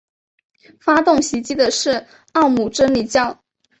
[0.79, 3.39] 发动袭击的是奥姆真理教。